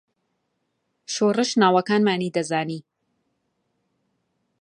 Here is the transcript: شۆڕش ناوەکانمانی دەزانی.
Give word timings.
شۆڕش 1.13 1.51
ناوەکانمانی 1.61 2.33
دەزانی. 2.35 2.79